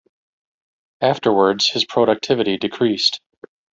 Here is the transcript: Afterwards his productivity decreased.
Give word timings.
Afterwards 1.01 1.67
his 1.69 1.85
productivity 1.85 2.57
decreased. 2.57 3.21